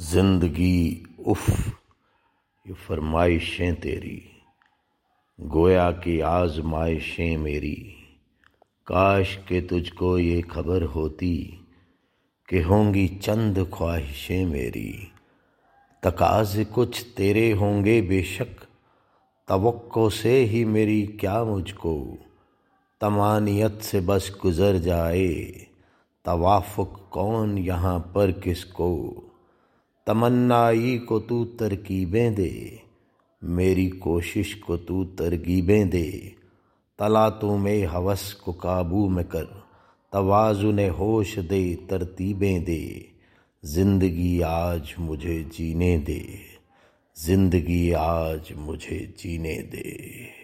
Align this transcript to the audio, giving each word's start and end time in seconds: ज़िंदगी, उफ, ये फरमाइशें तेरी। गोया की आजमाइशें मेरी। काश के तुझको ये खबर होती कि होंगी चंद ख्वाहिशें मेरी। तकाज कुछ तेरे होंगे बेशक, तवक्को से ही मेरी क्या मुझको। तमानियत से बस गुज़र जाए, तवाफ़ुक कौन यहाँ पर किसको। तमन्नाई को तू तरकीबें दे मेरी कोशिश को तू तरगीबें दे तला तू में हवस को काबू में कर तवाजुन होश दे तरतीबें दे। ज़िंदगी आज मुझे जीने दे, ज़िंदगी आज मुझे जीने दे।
ज़िंदगी, 0.00 1.06
उफ, 1.26 1.50
ये 2.66 2.72
फरमाइशें 2.72 3.74
तेरी। 3.74 4.22
गोया 5.40 5.90
की 5.90 6.20
आजमाइशें 6.20 7.36
मेरी। 7.36 7.94
काश 8.86 9.36
के 9.36 9.60
तुझको 9.60 10.18
ये 10.18 10.42
खबर 10.42 10.82
होती 10.82 11.60
कि 12.48 12.60
होंगी 12.60 13.08
चंद 13.08 13.70
ख्वाहिशें 13.74 14.46
मेरी। 14.46 15.12
तकाज 16.02 16.66
कुछ 16.74 17.06
तेरे 17.16 17.50
होंगे 17.50 18.02
बेशक, 18.02 18.48
तवक्को 19.48 20.10
से 20.10 20.44
ही 20.44 20.64
मेरी 20.64 21.06
क्या 21.06 21.44
मुझको। 21.44 22.18
तमानियत 23.00 23.80
से 23.82 24.00
बस 24.00 24.38
गुज़र 24.42 24.78
जाए, 24.78 25.34
तवाफ़ुक 26.24 27.08
कौन 27.12 27.58
यहाँ 27.58 28.12
पर 28.14 28.32
किसको। 28.32 29.26
तमन्नाई 30.10 30.98
को 30.98 31.18
तू 31.20 31.44
तरकीबें 31.44 32.34
दे 32.34 32.80
मेरी 33.42 33.88
कोशिश 33.88 34.54
को 34.54 34.76
तू 34.76 35.04
तरगीबें 35.18 35.90
दे 35.90 36.10
तला 36.98 37.28
तू 37.30 37.56
में 37.56 37.84
हवस 37.84 38.32
को 38.34 38.52
काबू 38.52 39.08
में 39.08 39.24
कर 39.24 39.44
तवाजुन 40.12 40.80
होश 40.90 41.38
दे 41.38 41.62
तरतीबें 41.90 42.64
दे। 42.64 43.06
ज़िंदगी 43.64 44.40
आज 44.40 44.94
मुझे 44.98 45.38
जीने 45.56 45.96
दे, 45.98 46.22
ज़िंदगी 47.16 47.92
आज 47.92 48.52
मुझे 48.58 48.98
जीने 49.18 49.56
दे। 49.72 50.39